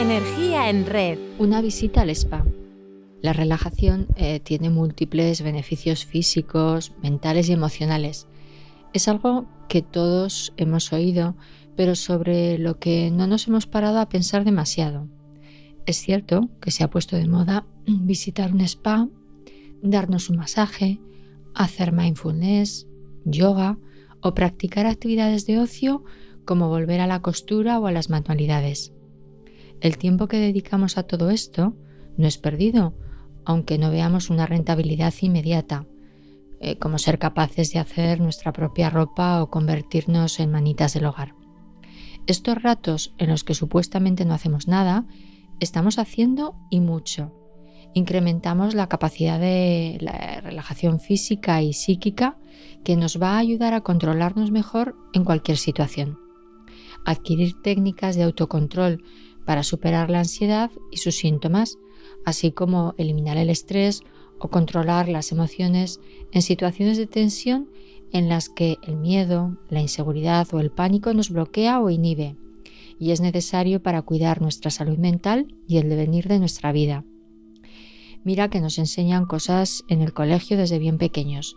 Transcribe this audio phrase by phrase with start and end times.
[0.00, 1.18] Energía en red.
[1.38, 2.46] Una visita al spa.
[3.20, 8.26] La relajación eh, tiene múltiples beneficios físicos, mentales y emocionales.
[8.94, 11.36] Es algo que todos hemos oído,
[11.76, 15.06] pero sobre lo que no nos hemos parado a pensar demasiado.
[15.84, 19.06] Es cierto que se ha puesto de moda visitar un spa,
[19.82, 20.98] darnos un masaje,
[21.54, 22.88] hacer mindfulness,
[23.26, 23.76] yoga
[24.22, 26.04] o practicar actividades de ocio
[26.46, 28.94] como volver a la costura o a las manualidades.
[29.80, 31.74] El tiempo que dedicamos a todo esto
[32.16, 32.94] no es perdido,
[33.44, 35.86] aunque no veamos una rentabilidad inmediata,
[36.60, 41.34] eh, como ser capaces de hacer nuestra propia ropa o convertirnos en manitas del hogar.
[42.26, 45.06] Estos ratos en los que supuestamente no hacemos nada,
[45.58, 47.32] estamos haciendo y mucho.
[47.94, 52.38] Incrementamos la capacidad de la relajación física y psíquica
[52.84, 56.18] que nos va a ayudar a controlarnos mejor en cualquier situación.
[57.04, 59.02] Adquirir técnicas de autocontrol
[59.50, 61.76] para superar la ansiedad y sus síntomas,
[62.24, 64.04] así como eliminar el estrés
[64.38, 65.98] o controlar las emociones
[66.30, 67.68] en situaciones de tensión
[68.12, 72.36] en las que el miedo, la inseguridad o el pánico nos bloquea o inhibe
[73.00, 77.04] y es necesario para cuidar nuestra salud mental y el devenir de nuestra vida.
[78.22, 81.56] Mira que nos enseñan cosas en el colegio desde bien pequeños,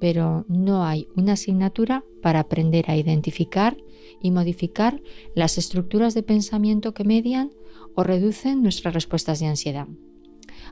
[0.00, 3.76] pero no hay una asignatura para aprender a identificar
[4.20, 5.02] y modificar
[5.34, 7.50] las estructuras de pensamiento que median
[7.94, 9.88] o reducen nuestras respuestas de ansiedad.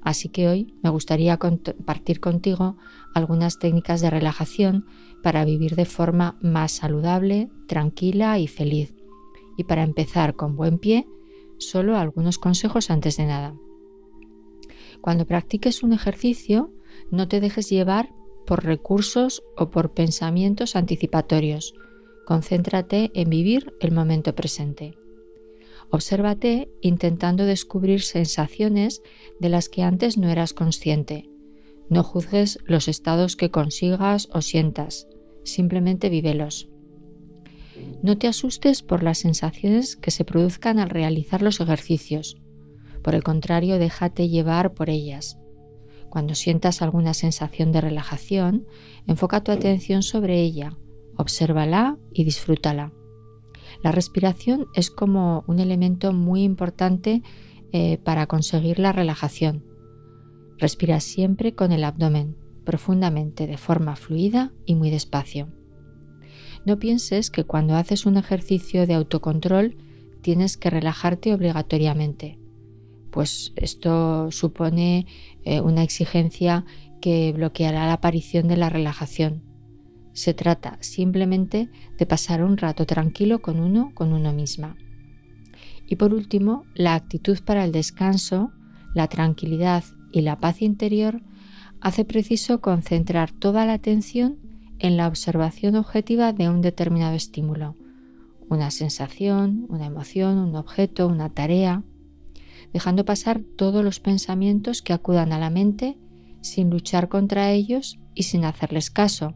[0.00, 2.76] Así que hoy me gustaría compartir contigo
[3.14, 4.86] algunas técnicas de relajación
[5.22, 8.94] para vivir de forma más saludable, tranquila y feliz.
[9.56, 11.06] Y para empezar con buen pie,
[11.58, 13.56] solo algunos consejos antes de nada.
[15.00, 16.72] Cuando practiques un ejercicio,
[17.10, 18.10] no te dejes llevar
[18.46, 21.74] por recursos o por pensamientos anticipatorios.
[22.26, 24.98] Concéntrate en vivir el momento presente.
[25.90, 29.00] Obsérvate intentando descubrir sensaciones
[29.38, 31.30] de las que antes no eras consciente.
[31.88, 35.06] No juzgues los estados que consigas o sientas,
[35.44, 36.68] simplemente vívelos.
[38.02, 42.38] No te asustes por las sensaciones que se produzcan al realizar los ejercicios.
[43.04, 45.38] Por el contrario, déjate llevar por ellas.
[46.10, 48.66] Cuando sientas alguna sensación de relajación,
[49.06, 50.76] enfoca tu atención sobre ella,
[51.16, 52.92] obsérvala y disfrútala.
[53.82, 57.22] La respiración es como un elemento muy importante
[57.72, 59.64] eh, para conseguir la relajación.
[60.58, 65.48] Respira siempre con el abdomen, profundamente, de forma fluida y muy despacio.
[66.64, 69.76] No pienses que cuando haces un ejercicio de autocontrol
[70.22, 72.38] tienes que relajarte obligatoriamente,
[73.10, 75.06] pues esto supone
[75.44, 76.64] eh, una exigencia
[77.00, 79.45] que bloqueará la aparición de la relajación.
[80.16, 81.68] Se trata simplemente
[81.98, 84.74] de pasar un rato tranquilo con uno, con uno misma.
[85.86, 88.50] Y por último, la actitud para el descanso,
[88.94, 91.20] la tranquilidad y la paz interior
[91.82, 94.38] hace preciso concentrar toda la atención
[94.78, 97.76] en la observación objetiva de un determinado estímulo,
[98.48, 101.82] una sensación, una emoción, un objeto, una tarea,
[102.72, 105.98] dejando pasar todos los pensamientos que acudan a la mente
[106.40, 109.34] sin luchar contra ellos y sin hacerles caso,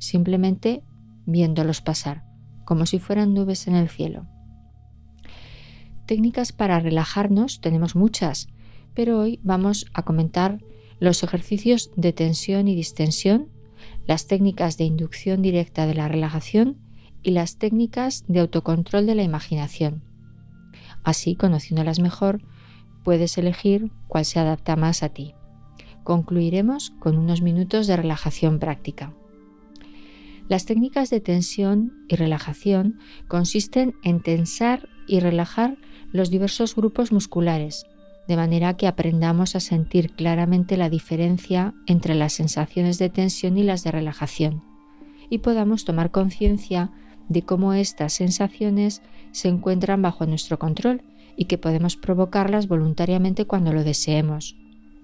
[0.00, 0.82] simplemente
[1.26, 2.24] viéndolos pasar,
[2.64, 4.26] como si fueran nubes en el cielo.
[6.06, 8.48] Técnicas para relajarnos tenemos muchas,
[8.94, 10.58] pero hoy vamos a comentar
[10.98, 13.48] los ejercicios de tensión y distensión,
[14.06, 16.78] las técnicas de inducción directa de la relajación
[17.22, 20.02] y las técnicas de autocontrol de la imaginación.
[21.04, 22.42] Así, conociéndolas mejor,
[23.04, 25.34] puedes elegir cuál se adapta más a ti.
[26.02, 29.14] Concluiremos con unos minutos de relajación práctica.
[30.50, 35.76] Las técnicas de tensión y relajación consisten en tensar y relajar
[36.10, 37.86] los diversos grupos musculares,
[38.26, 43.62] de manera que aprendamos a sentir claramente la diferencia entre las sensaciones de tensión y
[43.62, 44.64] las de relajación,
[45.28, 46.90] y podamos tomar conciencia
[47.28, 51.04] de cómo estas sensaciones se encuentran bajo nuestro control
[51.36, 54.56] y que podemos provocarlas voluntariamente cuando lo deseemos,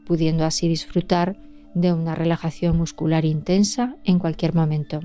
[0.08, 1.40] pudiendo así disfrutar
[1.76, 5.02] de una relajación muscular intensa en cualquier momento.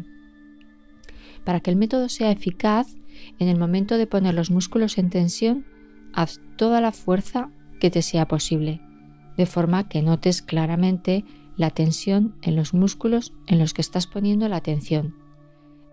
[1.46, 2.96] Para que el método sea eficaz,
[3.40, 5.66] en el momento de poner los músculos en tensión,
[6.14, 7.50] haz toda la fuerza
[7.80, 8.82] que te sea posible,
[9.38, 11.26] de forma que notes claramente
[11.58, 15.16] la tensión en los músculos en los que estás poniendo la atención.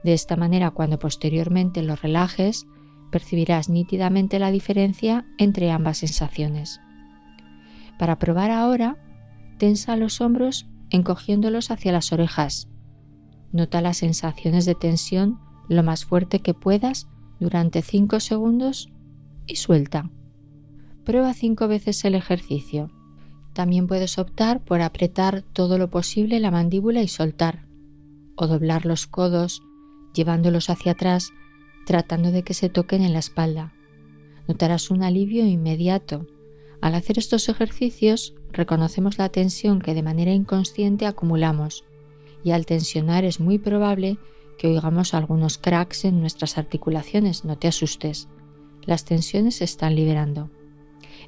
[0.04, 2.66] De esta manera, cuando posteriormente los relajes,
[3.10, 6.80] percibirás nítidamente la diferencia entre ambas sensaciones.
[7.98, 8.96] Para probar ahora,
[9.58, 12.68] tensa los hombros encogiéndolos hacia las orejas
[13.52, 17.08] Nota las sensaciones de tensión lo más fuerte que puedas
[17.40, 18.90] durante 5 segundos
[19.46, 20.10] y suelta.
[21.04, 22.90] Prueba cinco veces el ejercicio.
[23.54, 27.66] También puedes optar por apretar todo lo posible la mandíbula y soltar,
[28.36, 29.62] o doblar los codos
[30.14, 31.32] llevándolos hacia atrás
[31.86, 33.72] tratando de que se toquen en la espalda.
[34.46, 36.26] Notarás un alivio inmediato.
[36.82, 41.84] Al hacer estos ejercicios reconocemos la tensión que de manera inconsciente acumulamos
[42.44, 44.18] y al tensionar es muy probable
[44.58, 48.28] que oigamos algunos cracks en nuestras articulaciones, no te asustes.
[48.84, 50.50] Las tensiones se están liberando.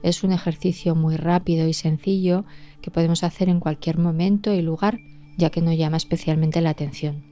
[0.03, 2.45] Es un ejercicio muy rápido y sencillo
[2.81, 4.99] que podemos hacer en cualquier momento y lugar,
[5.37, 7.23] ya que no llama especialmente la atención.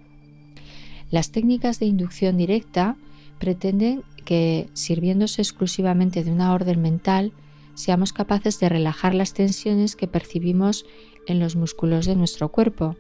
[1.11, 2.97] Las técnicas de inducción directa
[3.39, 7.33] pretenden que, sirviéndose exclusivamente de una orden mental,
[7.75, 10.85] seamos capaces de relajar las tensiones que percibimos
[11.27, 12.97] en los músculos de nuestro cuerpo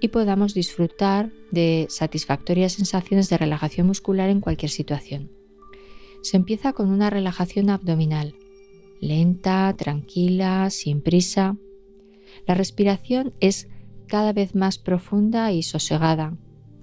[0.00, 5.30] y podamos disfrutar de satisfactorias sensaciones de relajación muscular en cualquier situación.
[6.22, 8.34] Se empieza con una relajación abdominal,
[9.00, 11.56] lenta, tranquila, sin prisa.
[12.46, 13.68] La respiración es
[14.06, 16.36] cada vez más profunda y sosegada,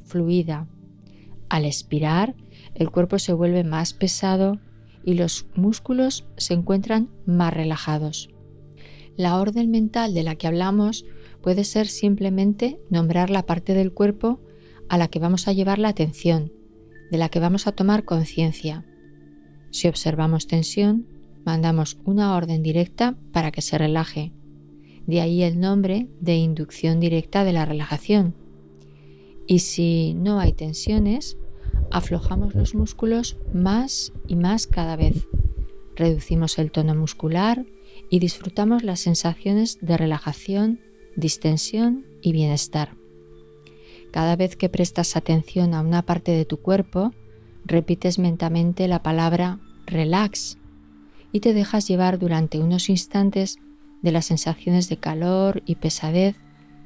[0.04, 0.68] fluida.
[1.50, 2.36] Al expirar,
[2.74, 4.60] el cuerpo se vuelve más pesado
[5.04, 8.30] y los músculos se encuentran más relajados.
[9.16, 11.06] La orden mental de la que hablamos
[11.46, 14.40] puede ser simplemente nombrar la parte del cuerpo
[14.90, 16.52] a la que vamos a llevar la atención,
[17.12, 18.84] de la que vamos a tomar conciencia.
[19.70, 21.06] Si observamos tensión,
[21.46, 24.32] mandamos una orden directa para que se relaje.
[25.06, 28.34] De ahí el nombre de inducción directa de la relajación.
[29.46, 31.38] Y si no hay tensiones,
[31.92, 35.28] aflojamos los músculos más y más cada vez.
[35.96, 37.68] Reducimos el tono muscular
[38.10, 40.80] y disfrutamos las sensaciones de relajación,
[41.16, 42.96] distensión y bienestar.
[44.12, 47.14] Cada vez que prestas atención a una parte de tu cuerpo,
[47.66, 50.58] repites mentalmente la palabra relax
[51.32, 53.58] y te dejas llevar durante unos instantes
[54.02, 56.36] de las sensaciones de calor y pesadez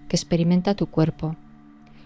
[0.08, 1.36] que experimenta tu cuerpo.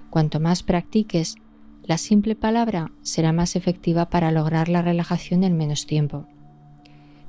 [0.09, 1.35] Cuanto más practiques
[1.83, 6.25] la simple palabra será más efectiva para lograr la relajación en menos tiempo.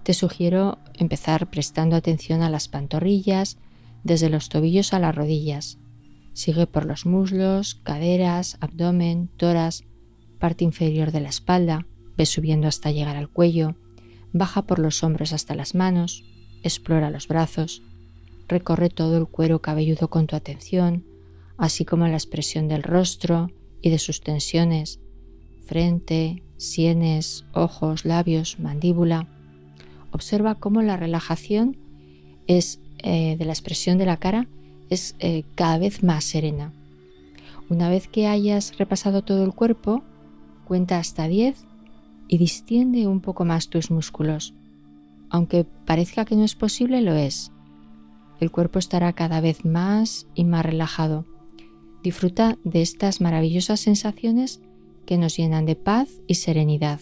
[0.05, 3.59] Te sugiero empezar prestando atención a las pantorrillas,
[4.05, 5.79] desde los tobillos a las rodillas.
[6.33, 9.85] Sigue por los muslos, caderas, abdomen, toras,
[10.39, 11.87] parte inferior de la espalda,
[12.17, 13.77] ve subiendo hasta llegar al cuello,
[14.33, 16.25] baja por los hombros hasta las manos,
[16.63, 17.83] explora los brazos,
[18.47, 21.05] recorre todo el cuero cabelludo con tu atención,
[21.57, 23.51] así como la expresión del rostro,
[23.85, 24.99] y de sus tensiones,
[25.67, 29.29] frente, sienes, ojos, labios, mandíbula.
[30.11, 31.77] Observa cómo la relajación
[32.47, 34.49] es eh, de la expresión de la cara
[34.91, 36.73] es eh, cada vez más serena.
[37.69, 40.03] Una vez que hayas repasado todo el cuerpo,
[40.65, 41.65] cuenta hasta 10
[42.27, 44.55] y distiende un poco más tus músculos.
[45.31, 47.53] Aunque parezca que no es posible, lo es.
[48.41, 51.25] El cuerpo estará cada vez más y más relajado
[52.05, 54.61] Disfruta de estas maravillosas sensaciones
[55.07, 57.01] que nos llenan de paz y serenidad.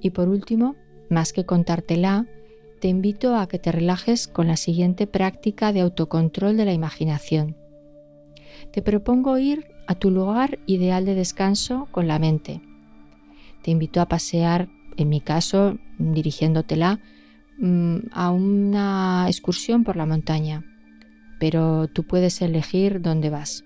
[0.00, 0.74] Y por último,
[1.08, 2.26] más que contártela,
[2.84, 7.56] te invito a que te relajes con la siguiente práctica de autocontrol de la imaginación.
[8.72, 12.60] Te propongo ir a tu lugar ideal de descanso con la mente.
[13.62, 14.68] Te invito a pasear,
[14.98, 17.00] en mi caso, dirigiéndotela
[17.56, 20.62] mm, a una excursión por la montaña
[21.38, 23.64] pero tú puedes elegir dónde vas.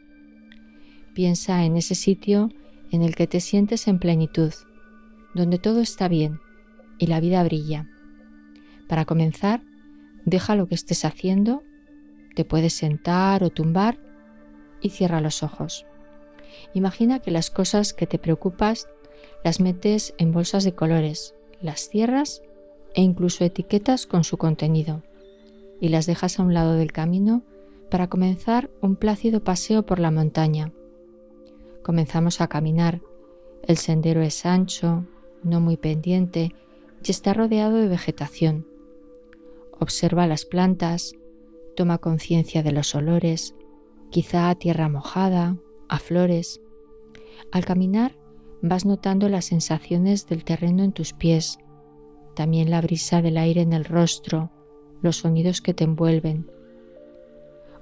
[1.12, 2.50] Piensa en ese sitio
[2.92, 4.52] en el que te sientes en plenitud,
[5.34, 6.38] donde todo está bien
[6.98, 7.88] y la vida brilla.
[8.88, 9.62] Para comenzar,
[10.24, 11.62] deja lo que estés haciendo,
[12.34, 13.98] te puedes sentar o tumbar
[14.80, 15.86] y cierra los ojos.
[16.74, 18.88] Imagina que las cosas que te preocupas
[19.44, 22.42] las metes en bolsas de colores, las cierras
[22.94, 25.02] e incluso etiquetas con su contenido
[25.80, 27.42] y las dejas a un lado del camino
[27.90, 30.72] para comenzar un plácido paseo por la montaña.
[31.82, 33.00] Comenzamos a caminar.
[33.62, 35.04] El sendero es ancho,
[35.42, 36.54] no muy pendiente
[37.04, 38.66] y está rodeado de vegetación.
[39.80, 41.14] Observa las plantas,
[41.76, 43.54] toma conciencia de los olores,
[44.10, 45.56] quizá a tierra mojada,
[45.88, 46.60] a flores.
[47.52, 48.16] Al caminar
[48.62, 51.58] vas notando las sensaciones del terreno en tus pies,
[52.34, 54.50] también la brisa del aire en el rostro,
[55.02, 56.50] los sonidos que te envuelven.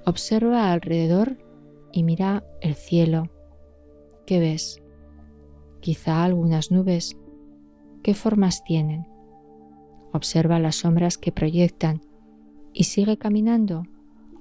[0.05, 1.39] Observa alrededor
[1.93, 3.31] y mira el cielo.
[4.27, 4.83] ¿Qué ves?
[5.81, 7.17] Quizá algunas nubes.
[8.03, 9.07] ¿Qué formas tienen?
[10.17, 12.01] Observa las sombras que proyectan
[12.73, 13.83] y sigue caminando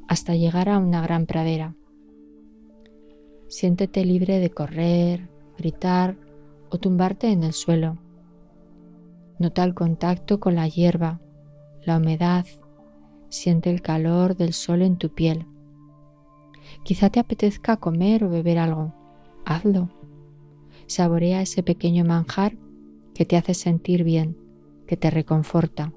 [0.08, 1.76] hasta llegar a una gran pradera.
[3.50, 5.28] Siéntete libre de correr,
[5.58, 6.16] gritar
[6.70, 7.98] o tumbarte en el suelo.
[9.38, 11.20] Nota el contacto con la hierba,
[11.86, 12.46] la humedad,
[13.28, 15.46] siente el calor del sol en tu piel.
[16.84, 18.94] Quizá te apetezca comer o beber algo.
[19.44, 19.90] Hazlo.
[20.88, 22.56] Saborea ese pequeño manjar
[23.14, 24.45] que te hace sentir bien,
[24.88, 25.94] que te reconforta.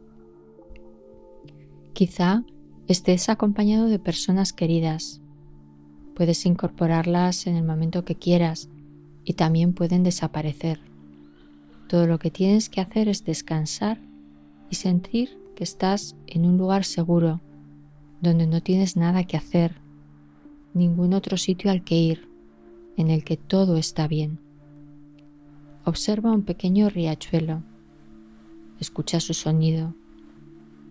[1.92, 2.45] Quizá
[2.87, 5.21] estés acompañado de personas queridas.
[6.14, 8.71] Puedes incorporarlas en el momento que quieras
[9.25, 10.80] y también pueden desaparecer.
[11.88, 14.00] Todo lo que tienes que hacer es descansar
[14.71, 17.40] y sentir que estás en un lugar seguro,
[18.21, 19.80] donde no tienes nada que hacer,
[20.75, 22.28] ningún otro sitio al que ir,
[22.97, 24.38] en el que todo está bien.
[25.85, 27.62] Observa un pequeño riachuelo,
[28.80, 29.94] escucha su sonido.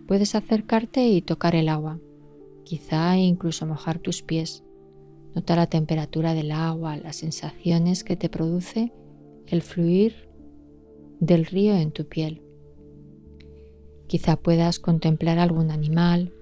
[0.06, 1.98] Puedes acercarte y tocar el agua,
[2.64, 4.64] quizá incluso mojar tus pies.
[5.34, 8.92] Nota la temperatura del agua, las sensaciones que te produce
[9.46, 10.28] el fluir
[11.20, 12.42] del río en tu piel.
[14.06, 16.32] Quizá puedas contemplar algún animal,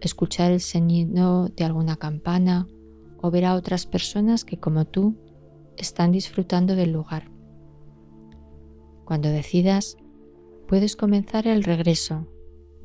[0.00, 2.66] escuchar el sonido de alguna campana
[3.18, 5.14] o ver a otras personas que como tú
[5.76, 7.30] están disfrutando del lugar.
[9.04, 9.96] Cuando decidas,
[10.66, 12.26] puedes comenzar el regreso,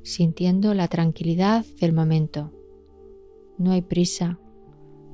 [0.03, 2.51] sintiendo la tranquilidad del momento.
[3.57, 4.39] No hay prisa,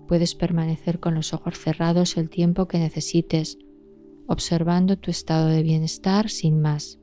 [0.08, 3.58] puedes permanecer con los ojos cerrados el tiempo que necesites,
[4.28, 7.00] observando tu estado de bienestar sin más.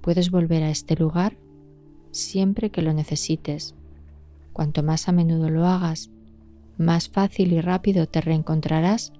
[0.00, 1.36] Puedes volver a este lugar
[2.10, 3.74] siempre que lo necesites.
[4.52, 6.10] Cuanto más a menudo lo hagas,
[6.76, 9.12] más fácil y rápido te reencontrarás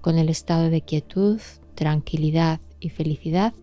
[0.00, 1.40] con el estado de quietud,
[1.74, 3.54] tranquilidad y felicidad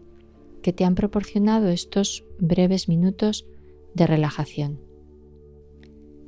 [0.63, 3.45] que te han proporcionado estos breves minutos
[3.93, 4.79] de relajación.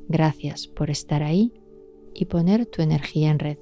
[0.08, 1.54] Gracias por estar ahí
[2.14, 3.58] y poner tu energía en red.